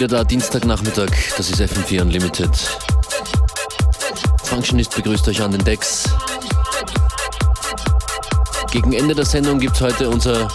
wieder 0.00 0.18
da, 0.18 0.22
Dienstagnachmittag. 0.22 1.10
Das 1.36 1.50
ist 1.50 1.60
FM4 1.60 2.02
Unlimited. 2.02 2.50
Functionist 4.44 4.94
begrüßt 4.94 5.26
euch 5.26 5.42
an 5.42 5.50
den 5.50 5.64
Decks. 5.64 6.04
Gegen 8.70 8.92
Ende 8.92 9.16
der 9.16 9.24
Sendung 9.24 9.58
gibt 9.58 9.74
es 9.74 9.80
heute 9.80 10.08
unser 10.08 10.46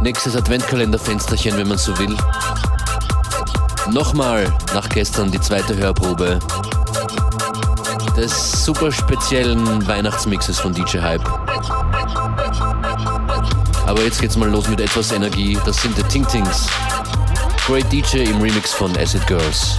nächstes 0.00 0.34
Adventkalenderfensterchen, 0.34 1.56
wenn 1.56 1.68
man 1.68 1.78
so 1.78 1.96
will. 2.00 2.16
Nochmal 3.92 4.52
nach 4.74 4.88
gestern 4.88 5.30
die 5.30 5.40
zweite 5.40 5.76
Hörprobe 5.76 6.40
des 8.16 8.64
super 8.64 8.90
speziellen 8.90 9.86
Weihnachtsmixes 9.86 10.58
von 10.58 10.74
DJ 10.74 10.98
Hype. 10.98 11.24
Aber 13.86 14.02
jetzt 14.02 14.20
geht's 14.20 14.36
mal 14.36 14.50
los 14.50 14.66
mit 14.66 14.80
etwas 14.80 15.12
Energie. 15.12 15.56
Das 15.64 15.80
sind 15.80 15.96
die 15.96 16.02
Ting 16.04 16.26
Tings. 16.26 16.66
Great 17.66 17.90
DJ 17.92 18.24
im 18.28 18.40
Remix 18.40 18.72
von 18.72 18.96
Acid 18.96 19.24
Girls. 19.28 19.78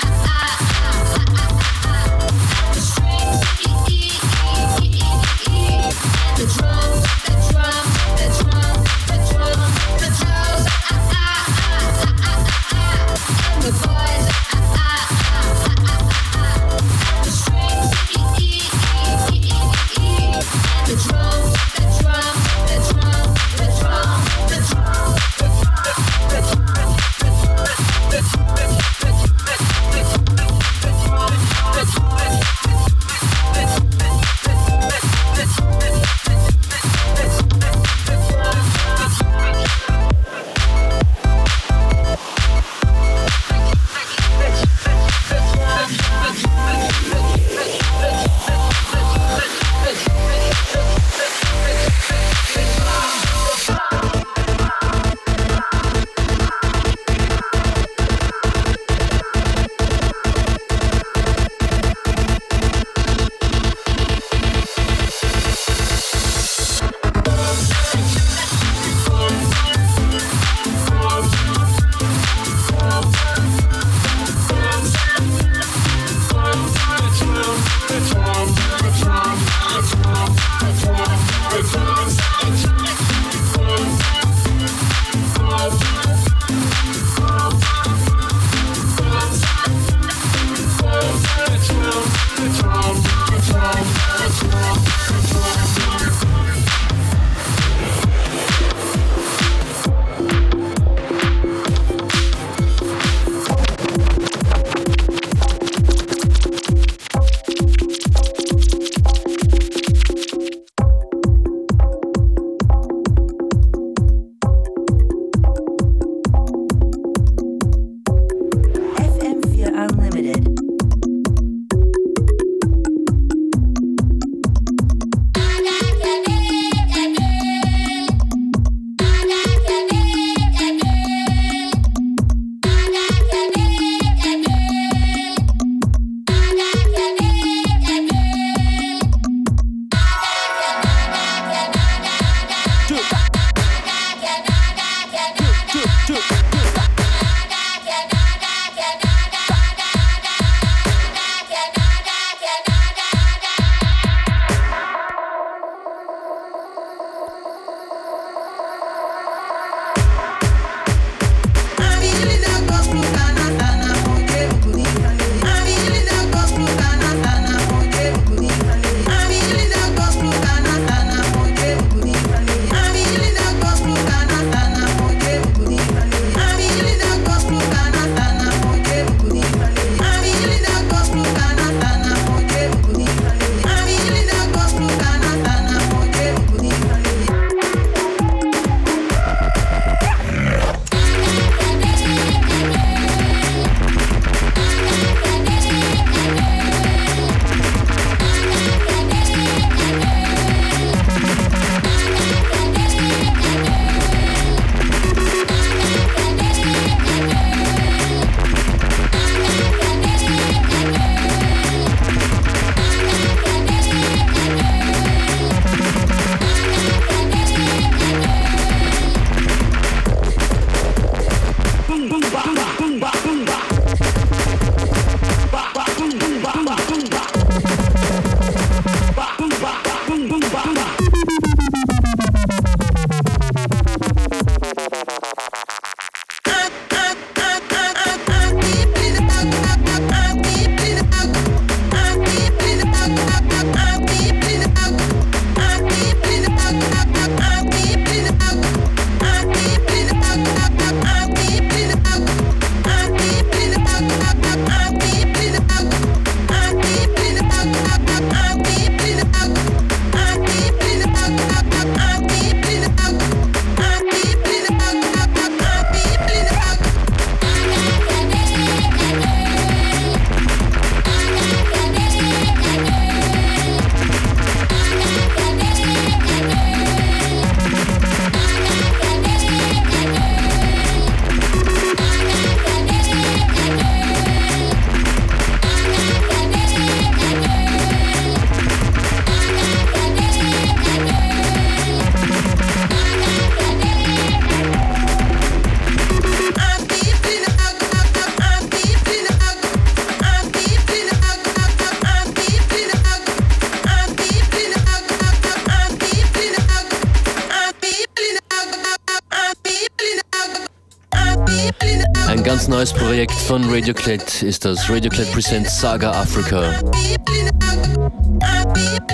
von 313.51 313.69
Radioclit 313.69 314.43
ist 314.43 314.63
das. 314.63 314.89
Radioclit 314.89 315.29
presents 315.33 315.77
Saga 315.77 316.11
Africa. 316.11 316.73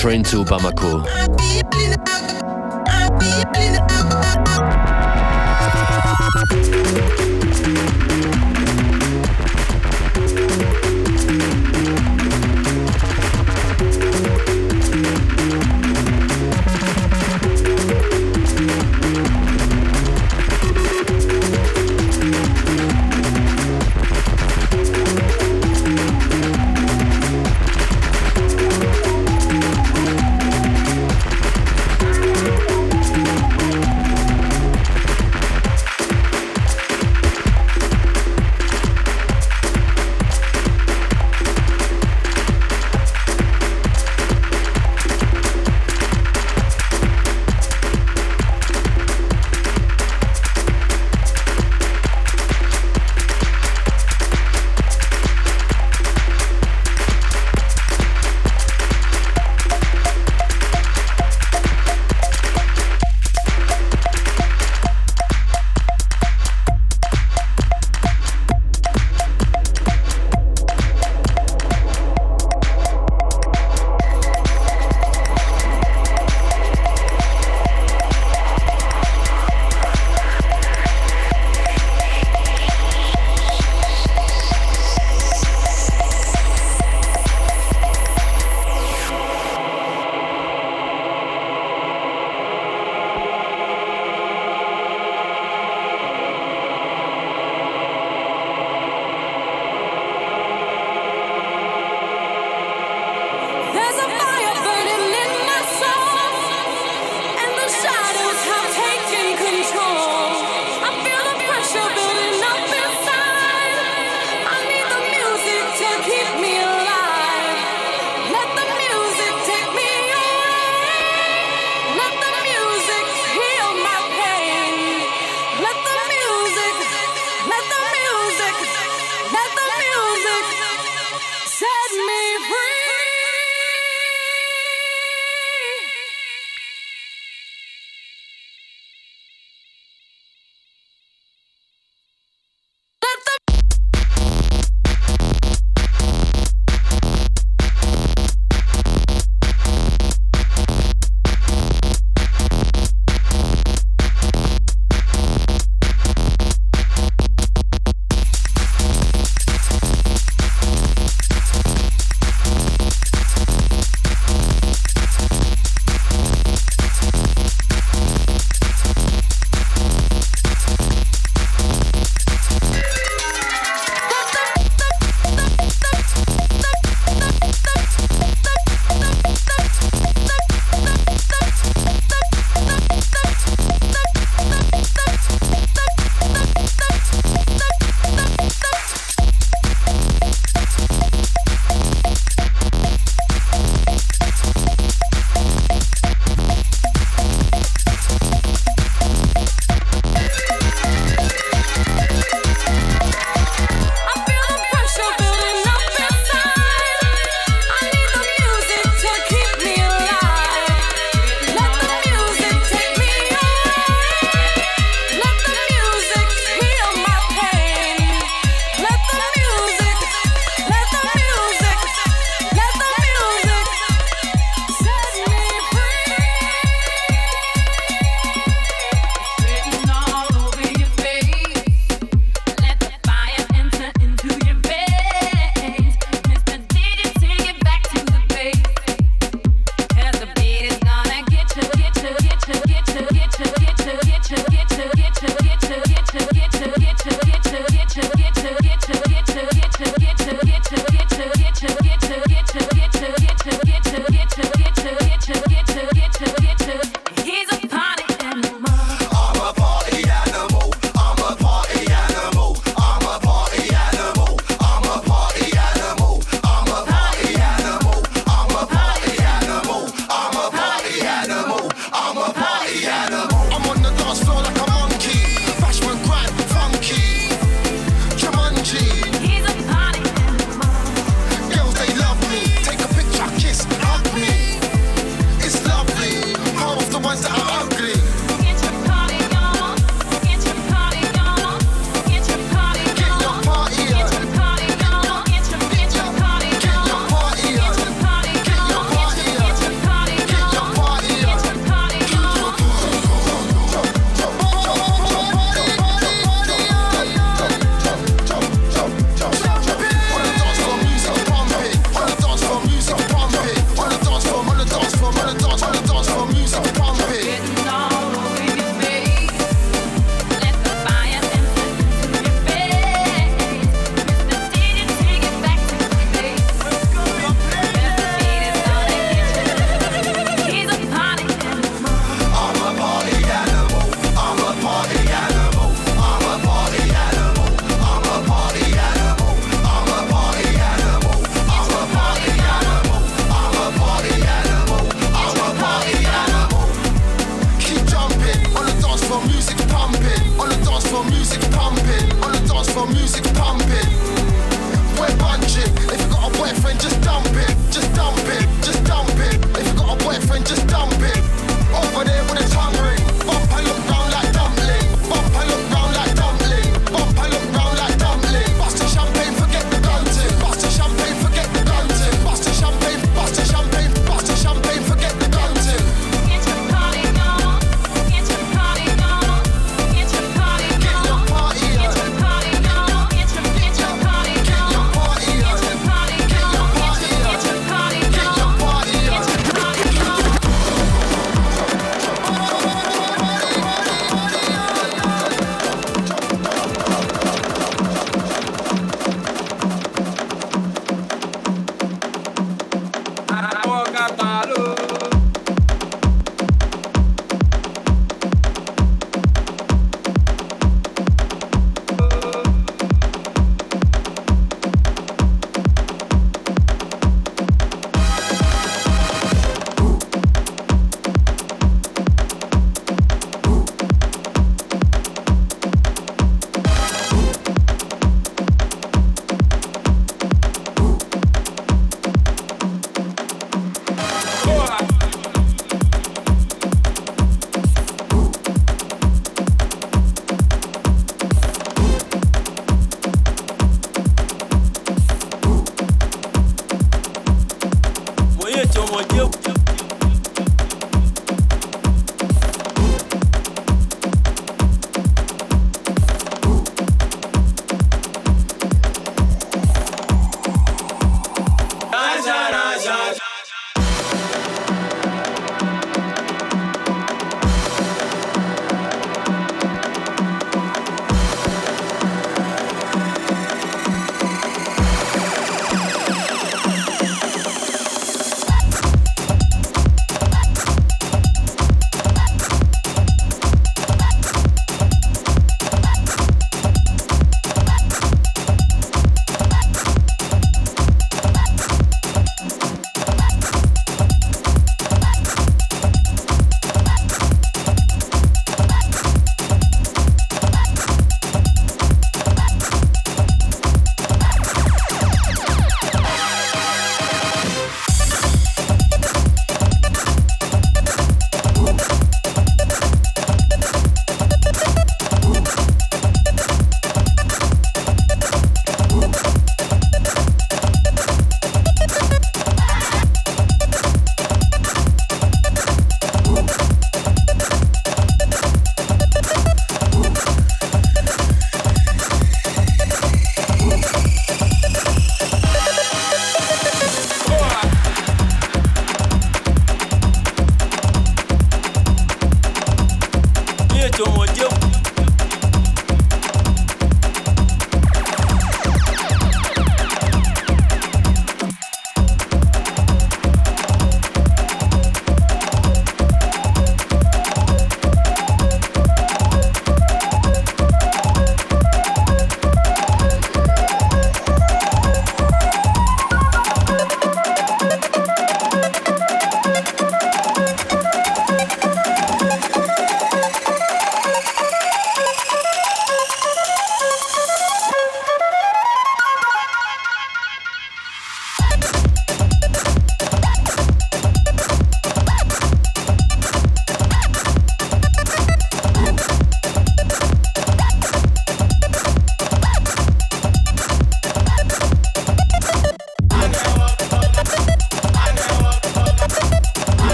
Train 0.00 0.24
to 0.24 0.42
Bamako. 0.42 1.04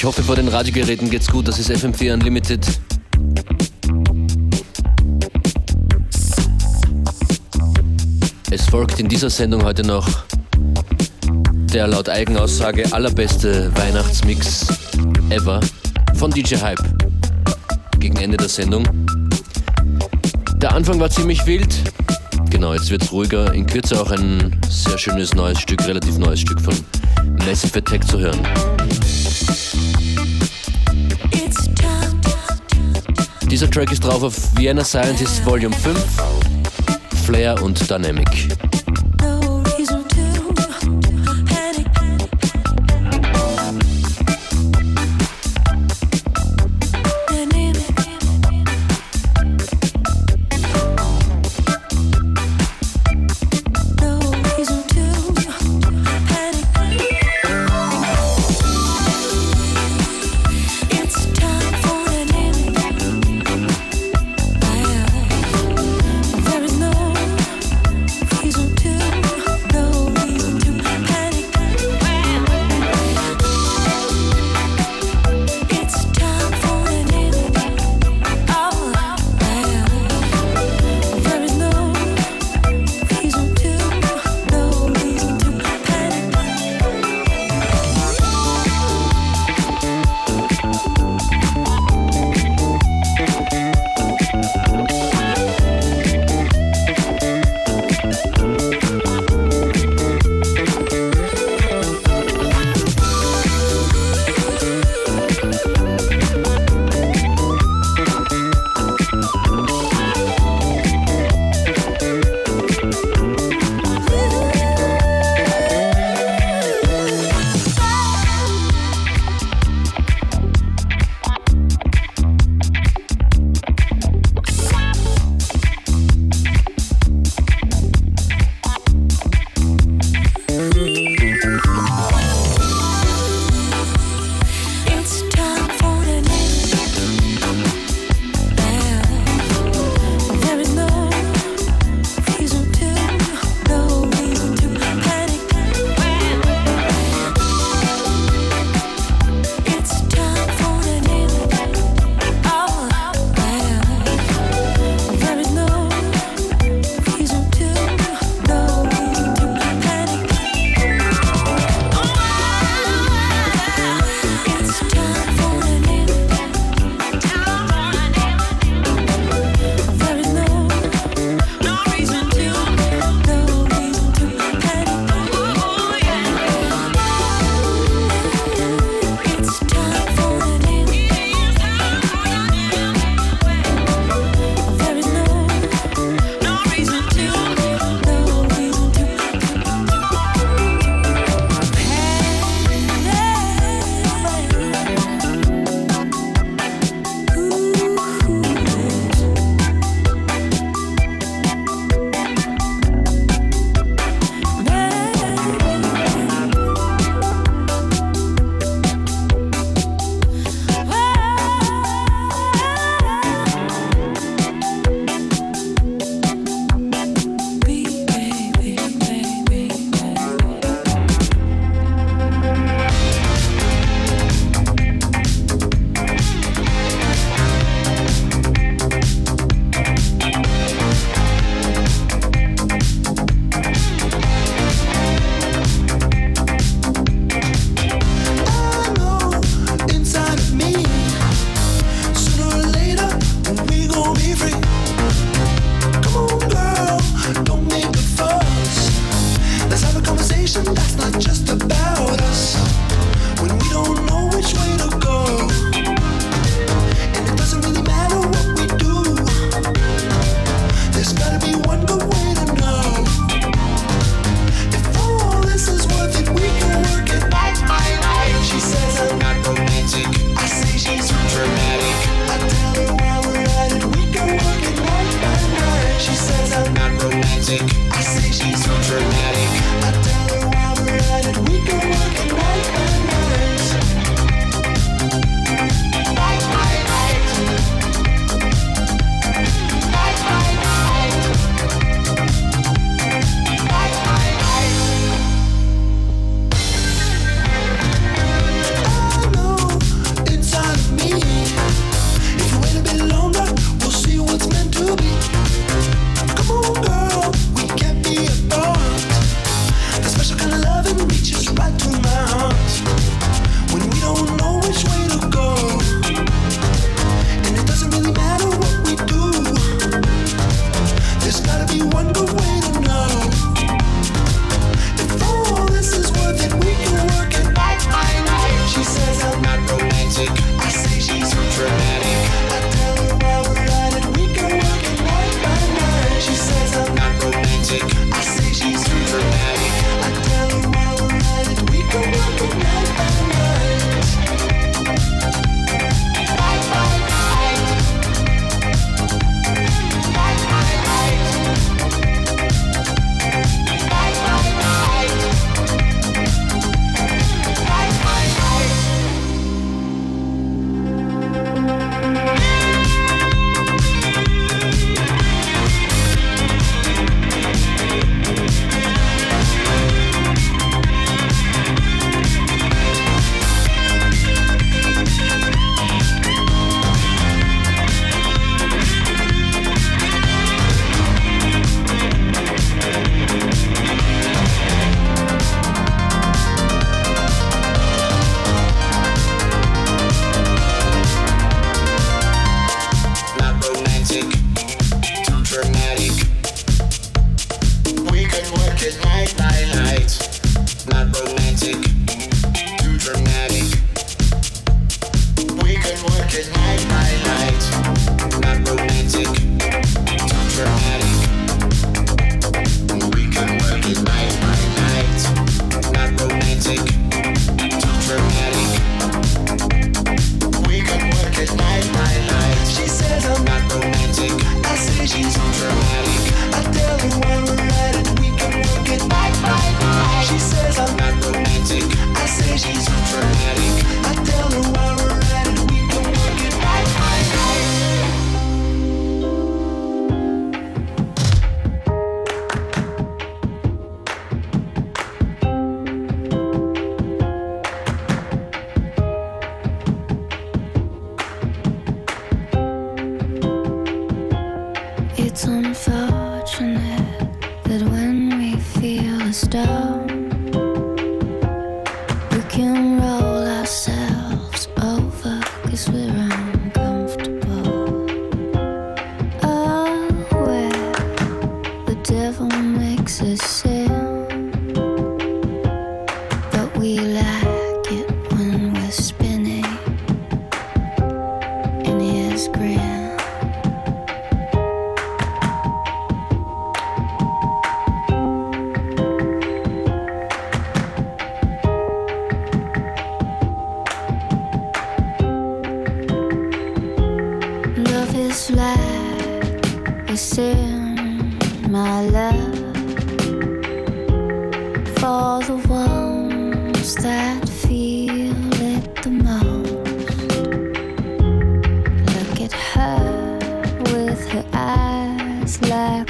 Ich 0.00 0.04
hoffe, 0.06 0.22
vor 0.22 0.34
den 0.34 0.48
Radiogeräten 0.48 1.10
geht's 1.10 1.26
gut. 1.26 1.46
Das 1.46 1.58
ist 1.58 1.70
FM4 1.70 2.14
Unlimited. 2.14 2.66
Es 8.50 8.64
folgt 8.64 8.98
in 8.98 9.10
dieser 9.10 9.28
Sendung 9.28 9.62
heute 9.62 9.82
noch 9.82 10.08
der 11.74 11.86
laut 11.86 12.08
Eigenaussage 12.08 12.90
allerbeste 12.94 13.70
Weihnachtsmix 13.76 14.68
ever 15.28 15.60
von 16.14 16.30
DJ 16.30 16.56
Hype. 16.56 16.82
Gegen 17.98 18.16
Ende 18.16 18.38
der 18.38 18.48
Sendung. 18.48 18.84
Der 20.62 20.74
Anfang 20.74 20.98
war 20.98 21.10
ziemlich 21.10 21.44
wild. 21.44 21.74
Genau, 22.48 22.72
jetzt 22.72 22.90
wird's 22.90 23.12
ruhiger. 23.12 23.52
In 23.52 23.66
Kürze 23.66 24.00
auch 24.00 24.10
ein 24.10 24.58
sehr 24.66 24.96
schönes 24.96 25.34
neues 25.34 25.60
Stück, 25.60 25.86
relativ 25.86 26.16
neues 26.16 26.40
Stück 26.40 26.58
von 26.58 26.74
Massive 27.44 27.80
Attack 27.80 28.08
zu 28.08 28.18
hören. 28.18 28.40
Dieser 33.60 33.72
Track 33.72 33.92
ist 33.92 34.02
drauf 34.02 34.22
auf 34.22 34.56
Vienna 34.56 34.82
Scientist 34.82 35.44
Volume 35.44 35.76
5, 35.76 36.02
Flair 37.26 37.62
und 37.62 37.90
Dynamic. 37.90 38.69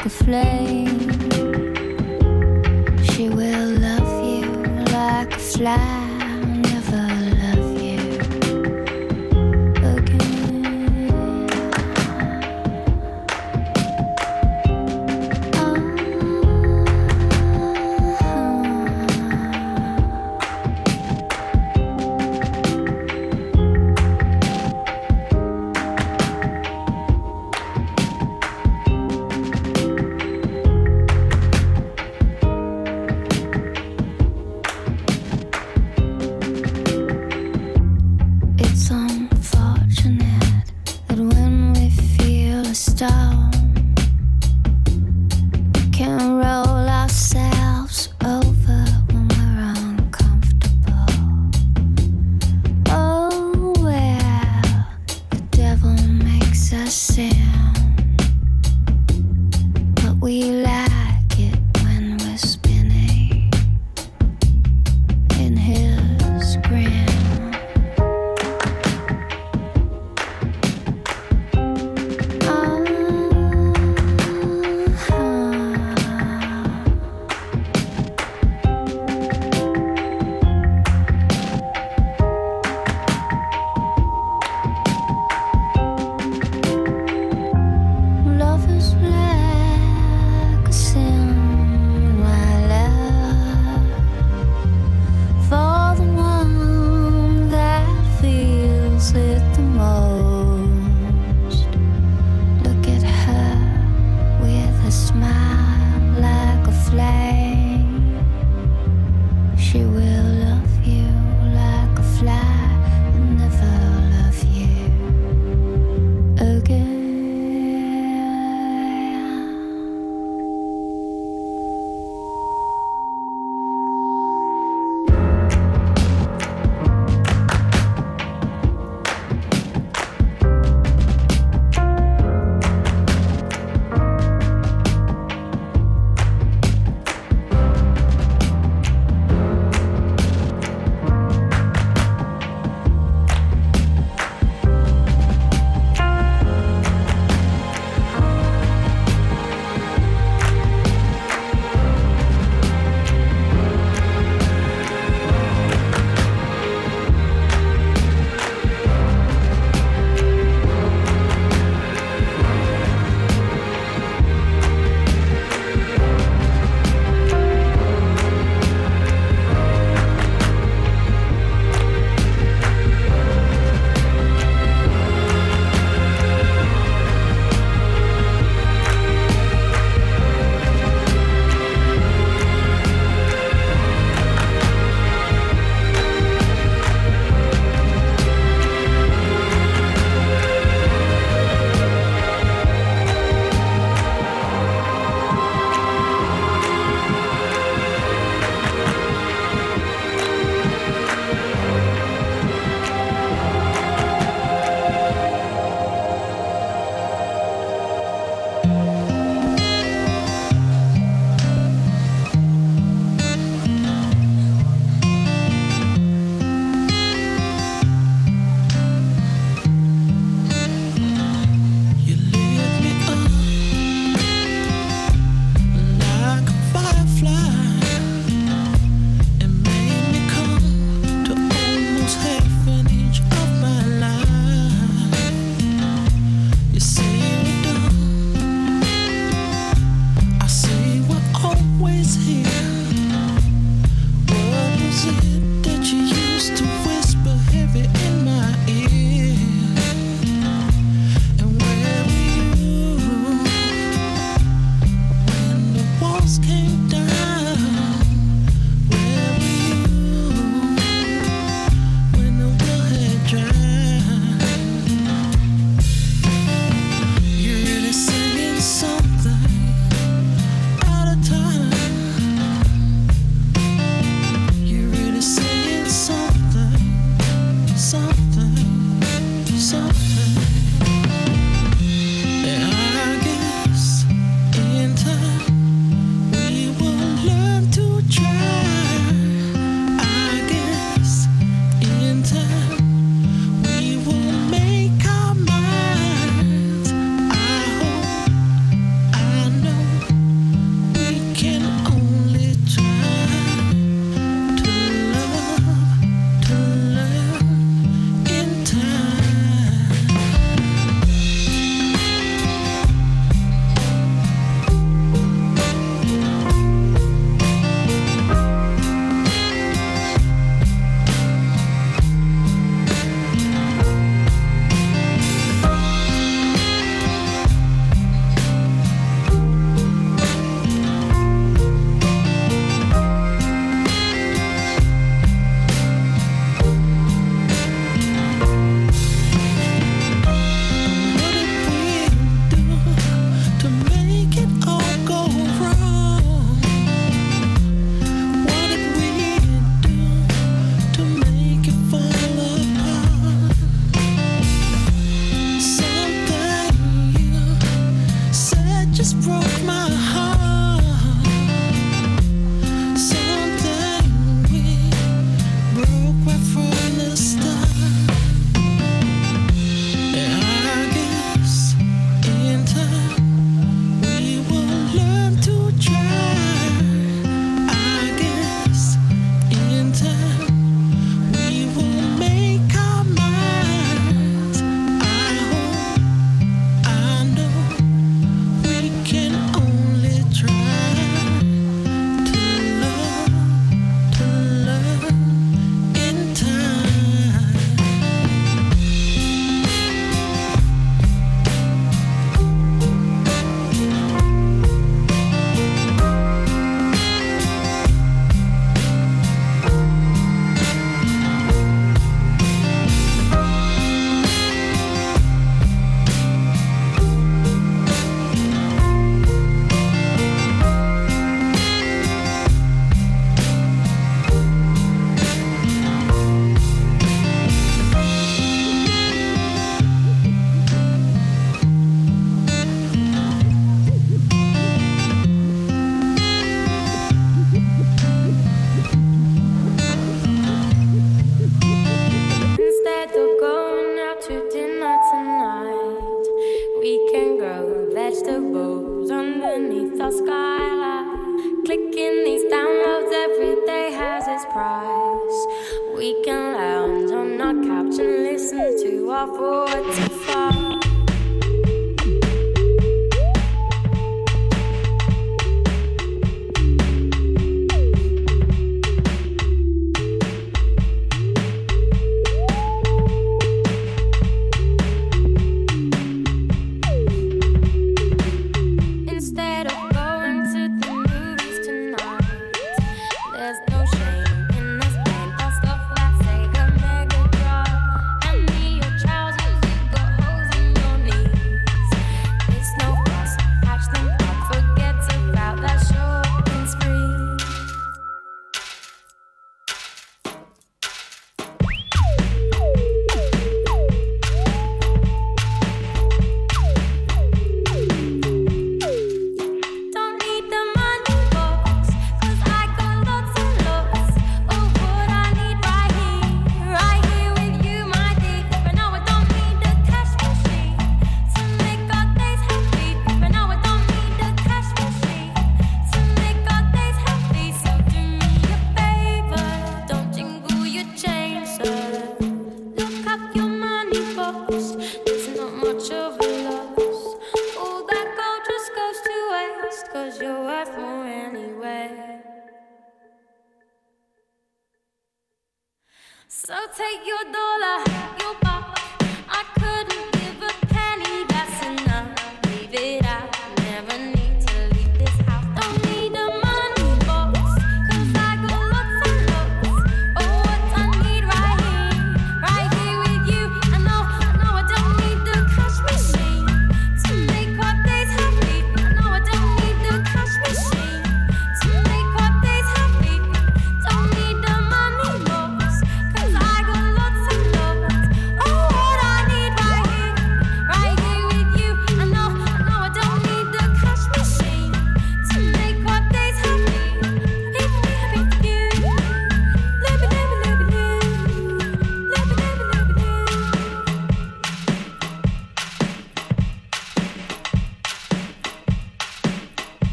like 0.00 0.06
a 0.06 0.24
flame. 0.24 1.10
She 3.04 3.28
will 3.28 3.70
love 3.80 4.24
you 4.24 4.46
like 4.92 5.34
a 5.34 5.38
flame. 5.38 5.99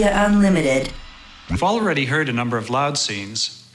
FM4 0.00 0.26
Unlimited. 0.26 0.92
We've 1.50 1.62
already 1.62 2.06
heard 2.06 2.28
a 2.28 2.32
number 2.32 2.56
of 2.56 2.70
loud 2.70 2.96
scenes. 2.96 3.66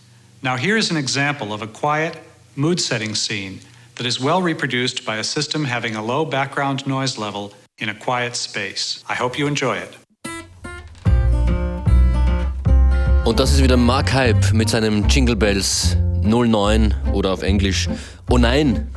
Now 0.42 0.58
here's 0.58 0.90
an 0.90 0.98
example 0.98 1.54
of 1.54 1.62
a 1.62 1.68
quiet, 1.68 2.18
mood-setting 2.56 3.16
scene 3.16 3.60
that 3.96 4.06
is 4.06 4.20
well 4.20 4.42
reproduced 4.42 5.06
by 5.06 5.18
a 5.18 5.24
system 5.24 5.66
having 5.66 5.96
a 5.96 6.02
low 6.04 6.26
background 6.26 6.88
noise 6.88 7.18
level 7.18 7.54
in 7.78 7.90
a 7.90 7.94
quiet 7.94 8.36
space. 8.36 9.04
I 9.08 9.16
hope 9.16 9.38
you 9.38 9.48
enjoy 9.48 9.78
it. 9.78 9.98
Und 13.26 13.40
das 13.40 13.52
ist 13.54 13.64
wieder 13.64 13.78
Mark 13.78 14.14
Hype 14.14 14.54
mit 14.54 14.70
seinem 14.70 15.08
Jingle 15.08 15.36
Bells 15.36 15.98
09 16.22 16.94
oder 17.14 17.34
auf 17.34 17.42
Englisch 17.42 17.90
Oh 18.30 18.38
nein. 18.38 18.88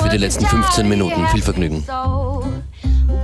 Für 0.00 0.08
die 0.08 0.16
letzten 0.18 0.46
15 0.46 0.88
Minuten. 0.88 1.26
Viel 1.28 1.42
Vergnügen. 1.42 1.84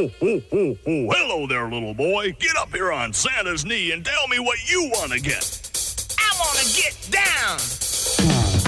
Oh, 0.00 0.10
oh, 0.22 0.26
oh, 0.26 0.42
oh, 0.52 0.78
oh. 0.86 1.10
Hello 1.10 1.46
there, 1.46 1.68
little 1.68 1.92
boy. 1.92 2.32
Get 2.38 2.56
up 2.56 2.70
here 2.70 2.90
on 2.90 3.12
Santa's 3.12 3.66
knee 3.66 3.92
and 3.92 4.02
tell 4.02 4.28
me 4.28 4.38
what 4.38 4.56
you 4.70 4.84
want 4.84 5.12
to 5.12 5.20
get. 5.20 6.16
I 6.18 6.32
want 6.38 6.58
to 6.58 6.82
get 6.82 6.96
down. 7.10 8.59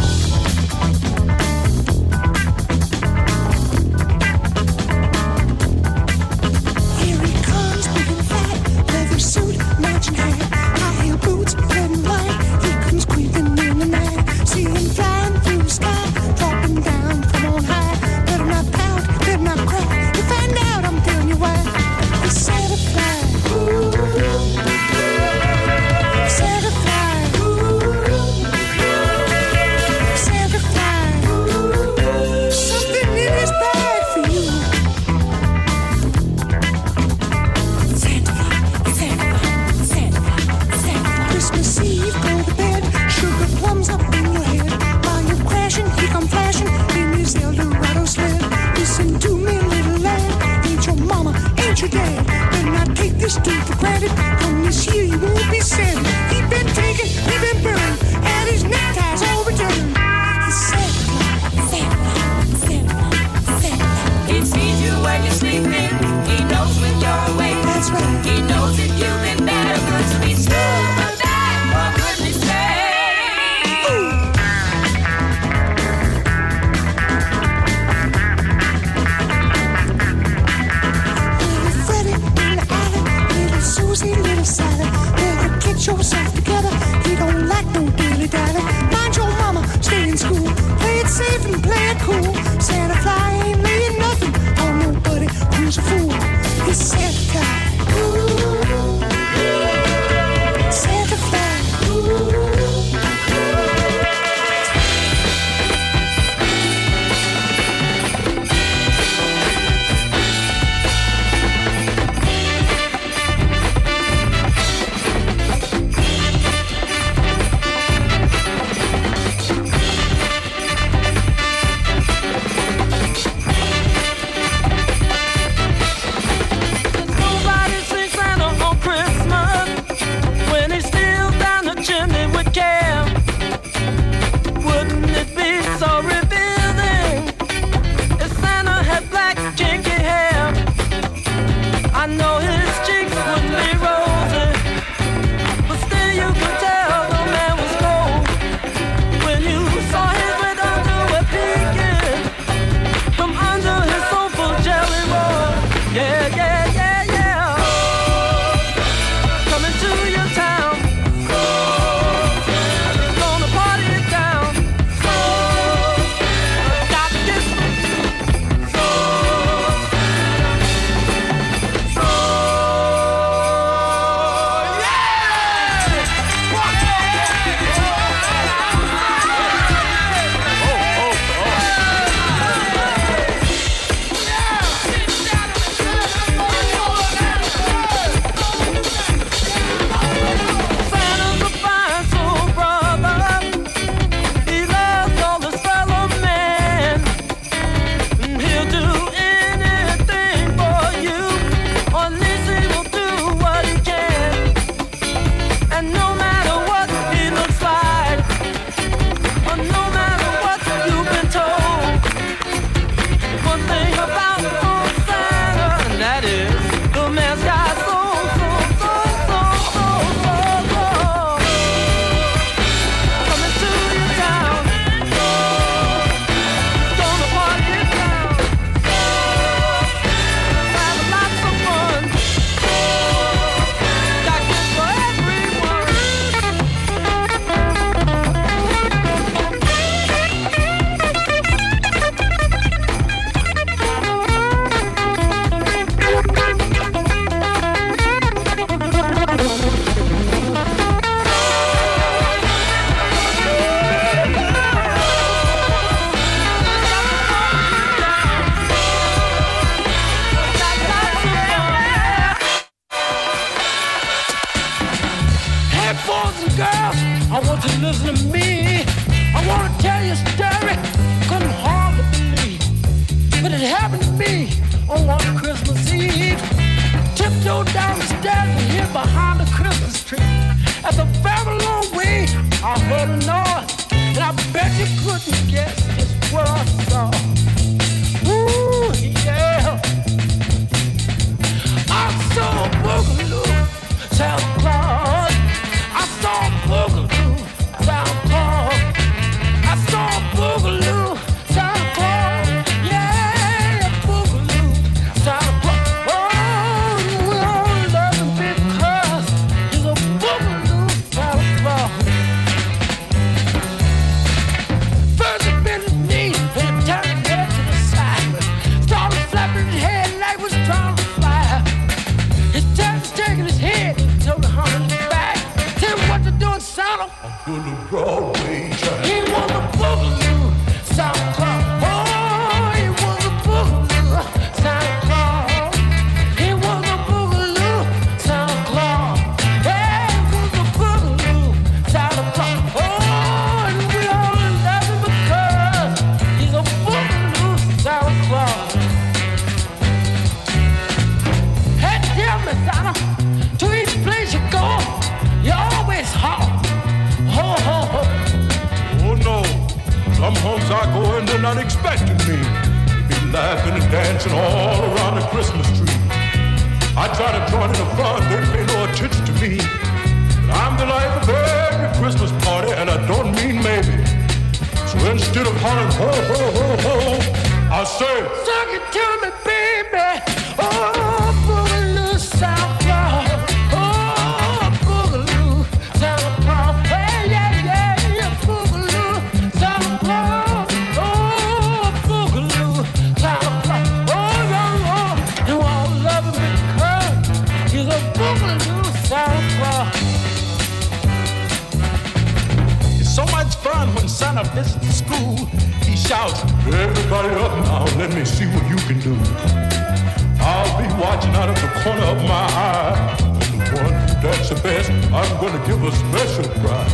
the 414.54 414.62
best. 414.62 414.90
I'm 414.90 415.40
gonna 415.40 415.64
give 415.66 415.82
a 415.82 415.92
special 415.92 416.48
prize. 416.60 416.92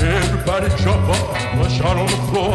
Everybody 0.00 0.68
jump 0.82 1.08
up, 1.08 1.56
rush 1.56 1.78
shot 1.78 1.96
on 1.96 2.06
the 2.06 2.20
floor. 2.28 2.54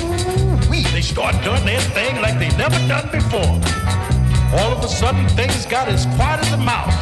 Ooh-wee. 0.00 0.84
They 0.92 1.02
start 1.02 1.34
doing 1.44 1.64
their 1.64 1.80
thing 1.96 2.20
like 2.22 2.38
they 2.38 2.50
never 2.56 2.78
done 2.88 3.08
before. 3.10 3.54
All 4.58 4.72
of 4.72 4.84
a 4.84 4.88
sudden, 4.88 5.28
things 5.30 5.66
got 5.66 5.88
as 5.88 6.06
quiet 6.16 6.40
as 6.40 6.52
a 6.52 6.56
mouse. 6.56 6.96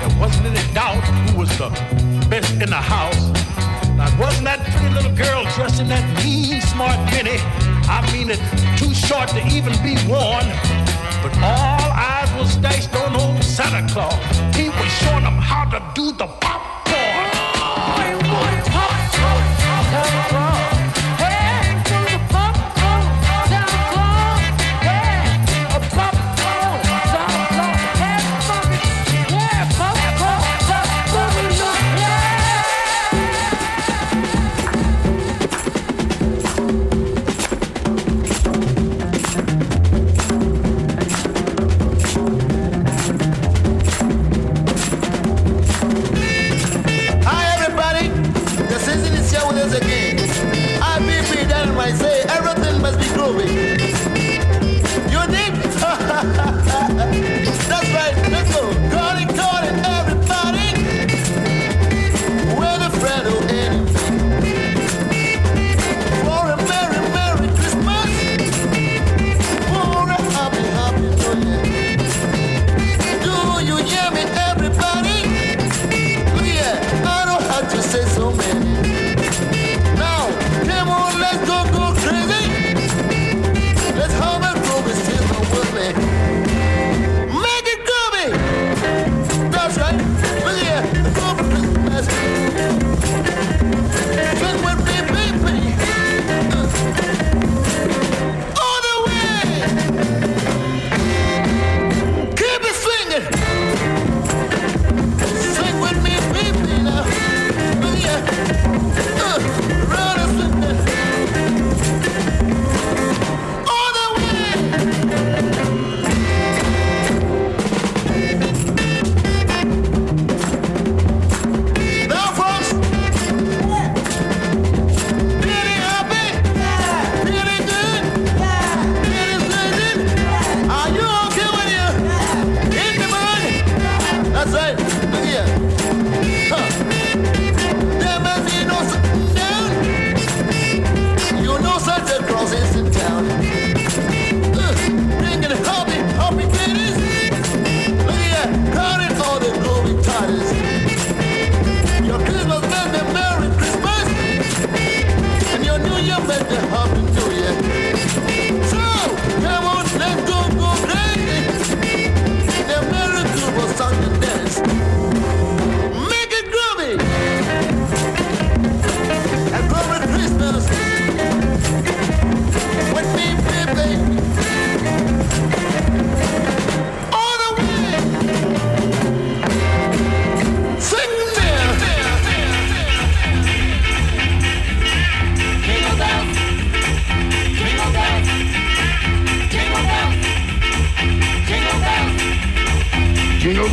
There 0.00 0.20
wasn't 0.20 0.46
any 0.46 0.74
doubt 0.74 1.02
who 1.30 1.38
was 1.38 1.50
the 1.58 1.70
best 2.28 2.52
in 2.52 2.70
the 2.70 2.84
house. 2.96 3.24
Now, 3.96 4.08
wasn't 4.18 4.44
that 4.44 4.60
pretty 4.70 4.94
little 4.94 5.14
girl 5.16 5.44
dressed 5.54 5.80
in 5.80 5.88
that 5.88 6.04
mean, 6.24 6.60
smart 6.60 6.98
mini? 7.12 7.38
I 7.88 7.98
mean 8.12 8.30
it 8.30 8.40
too 8.88 8.94
short 8.94 9.28
to 9.28 9.46
even 9.48 9.72
be 9.82 9.94
worn. 10.08 10.46
But 11.22 11.34
all 11.42 11.92
eyes 11.92 12.32
was 12.38 12.56
dashed 12.56 12.94
on 12.94 13.16
old 13.16 13.42
Santa 13.42 13.86
Claus. 13.92 14.14
He 14.56 14.68
was 14.68 14.88
showing 15.00 15.24
them 15.24 15.38
how 15.38 15.64
to 15.64 15.82
do 15.94 16.12
the 16.12 16.26
pop. 16.26 16.57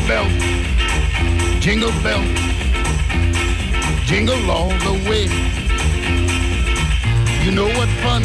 Bell, 0.07 0.29
jingle 1.59 1.91
bell, 2.03 2.23
jingle 4.05 4.51
all 4.51 4.69
the 4.69 4.93
way. 5.09 5.25
You 7.43 7.51
know 7.51 7.65
what 7.65 7.89
fun 8.03 8.21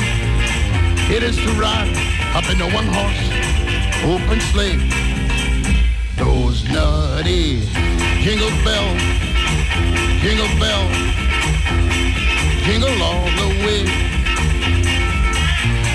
it 1.11 1.23
is 1.23 1.37
to 1.37 1.51
ride 1.53 1.89
up 2.35 2.45
in 2.51 2.61
a 2.61 2.69
one 2.75 2.87
horse 2.87 3.23
open 4.05 4.41
sleigh. 4.53 4.77
Those 6.17 6.69
nutty 6.69 7.61
jingle 8.21 8.51
bell, 8.63 8.89
jingle 10.21 10.53
bell, 10.61 10.85
jingle 12.65 13.03
all 13.03 13.25
the 13.41 13.49
way. 13.65 13.83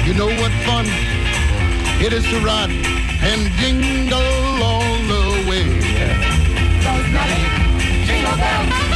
You 0.08 0.14
know 0.16 0.32
what 0.42 0.52
fun 0.66 0.86
it 2.02 2.12
is 2.12 2.24
to 2.24 2.40
ride 2.40 2.72
and 2.72 3.52
jingle 3.60 4.64
all. 4.64 4.95
Nutty 7.12 8.06
jingle 8.06 8.36
bells, 8.38 8.95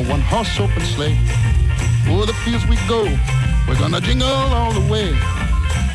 a 0.00 0.10
one 0.10 0.20
horse 0.20 0.58
open 0.60 0.82
sleigh. 0.82 1.16
O'er 2.08 2.26
the 2.26 2.32
fields 2.44 2.66
we 2.66 2.76
go, 2.88 3.04
we're 3.68 3.78
gonna 3.78 4.00
jingle 4.00 4.28
all 4.28 4.72
the 4.72 4.92
way. 4.92 5.10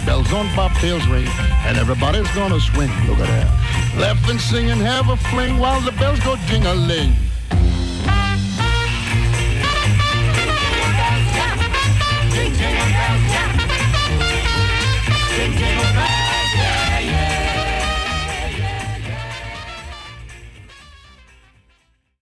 Bells 0.06 0.32
on 0.34 0.48
bobtails 0.58 1.06
ring, 1.12 1.28
and 1.66 1.78
everybody's 1.78 2.30
gonna 2.36 2.60
swing. 2.60 2.92
Look 3.08 3.20
at 3.20 3.28
that. 3.28 4.00
Laugh 4.00 4.30
and 4.30 4.40
sing 4.40 4.70
and 4.70 4.82
have 4.82 5.10
a 5.10 5.18
fling 5.30 5.58
while 5.58 5.82
the 5.82 5.92
bells 5.94 6.20
go 6.20 6.36
jingling. 6.48 7.25